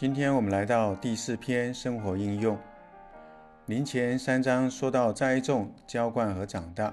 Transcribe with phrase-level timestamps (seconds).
[0.00, 2.58] 今天我们来到第四篇生活应用。
[3.66, 6.90] 临前三章说到栽种、浇灌和长大。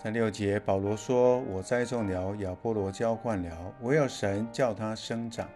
[0.00, 5.48] 在六节，保罗说：“我栽种了，亚波罗浇灌了，唯有神叫它生长。”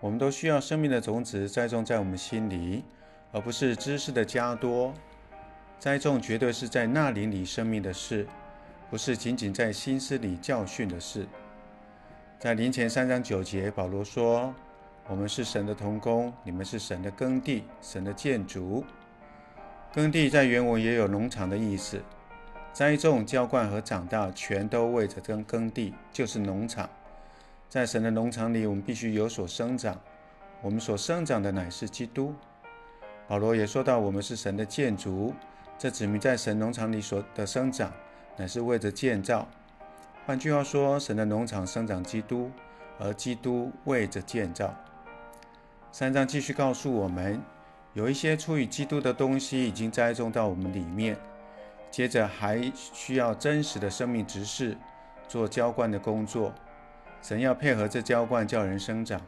[0.00, 2.82] 我们都需要生命的种子栽种在我们心里，
[3.30, 4.94] 而不是知识的加多。
[5.78, 8.26] 栽种绝对是在那林里生命的事，
[8.88, 11.26] 不是仅仅在心思里教训的事。
[12.38, 14.54] 在临前三章九节，保罗说。
[15.10, 18.84] 我们是神的童工，你们是神的耕地，神的建筑。
[19.90, 22.02] 耕地在原文也有农场的意思，
[22.74, 26.86] 栽种、浇灌和长大，全都为着耕耕地，就是农场。
[27.70, 29.98] 在神的农场里，我们必须有所生长。
[30.60, 32.34] 我们所生长的乃是基督。
[33.26, 35.32] 保罗也说到，我们是神的建筑，
[35.78, 37.90] 这指明在神农场里所的生长，
[38.36, 39.48] 乃是为着建造。
[40.26, 42.50] 换句话说，神的农场生长基督，
[42.98, 44.74] 而基督为着建造。
[45.90, 47.42] 三章继续告诉我们，
[47.94, 51.16] 有一些出于基督的东西已经栽种到我们里面，
[51.90, 54.76] 接着还需要真实的生命执事
[55.26, 56.52] 做浇灌的工作。
[57.22, 59.20] 神要配合这浇灌，叫人生长。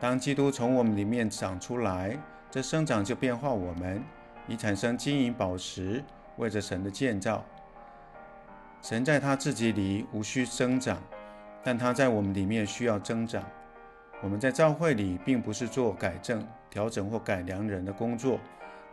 [0.00, 2.18] 当基督从我们里面长出来，
[2.50, 4.02] 这生长就变化我们，
[4.48, 6.02] 以产生金银宝石，
[6.36, 7.44] 为着神的建造。
[8.82, 11.00] 神在他自己里无需增长，
[11.62, 13.42] 但他在我们里面需要增长。
[14.22, 18.38] 我们在教会里并不是做改正、调整或改良人的工作，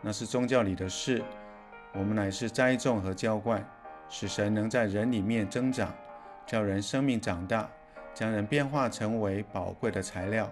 [0.00, 1.22] 那是宗教里的事。
[1.92, 3.62] 我们乃是栽种和浇灌，
[4.08, 5.92] 使神能在人里面增长，
[6.46, 7.68] 叫人生命长大，
[8.14, 10.50] 将人变化成为宝贵的材料，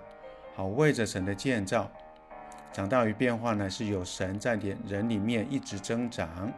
[0.54, 1.90] 好为着神的建造。
[2.72, 6.52] 长大与变化乃是有神在点人里面一直增长。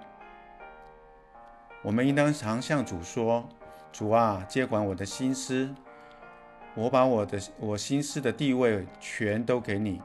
[1.83, 3.49] 我们应当常向主说
[3.93, 5.73] ：“主啊，接管我的心思。”
[6.79, 10.01] 我把我的我心思的地位全都给你，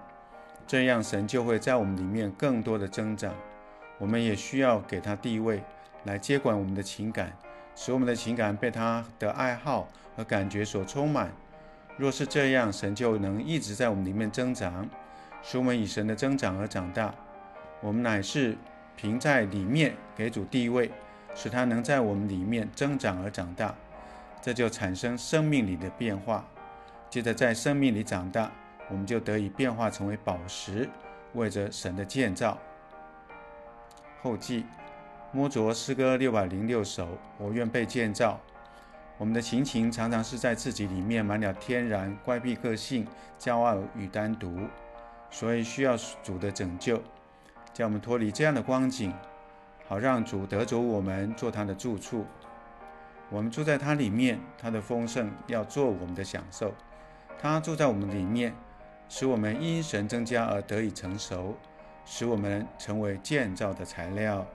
[0.66, 3.32] 这样神就会在我们里面更多的增长。
[4.00, 5.62] 我们也需要给他地位
[6.06, 7.32] 来接管我们的情感，
[7.76, 11.32] 使我们的情感被他的爱好和感觉所充满。
[11.96, 14.90] 若是这样，神就能一直在我们里面增长，
[15.44, 17.14] 使我们以神的增长而长大。
[17.82, 18.58] 我们乃是
[18.98, 20.90] 凭在里面给主地位，
[21.36, 23.76] 使他能在我们里面增长而长大，
[24.42, 26.44] 这就产生生命里的变化。
[27.14, 28.52] 接着在生命里长大，
[28.90, 30.90] 我们就得以变化成为宝石，
[31.34, 32.58] 为着神的建造。
[34.24, 34.66] 后记，
[35.32, 37.08] 摸着诗歌六百零六首，
[37.38, 38.40] 我愿被建造。
[39.20, 43.06] 我们的情形常常是在自己里面满了天然乖僻个性、
[43.38, 44.68] 骄傲与单独，
[45.30, 47.00] 所以需要主的拯救，
[47.76, 49.14] 叫我们脱离这样的光景，
[49.88, 52.26] 好让主得着我们做他的住处。
[53.30, 56.74] 我们住在他里面，他的丰盛要做我们的享受。
[57.44, 58.56] 他住在我们里面，
[59.10, 61.58] 使我们因神增加而得以成熟，
[62.06, 64.48] 使我们成为建造的材料。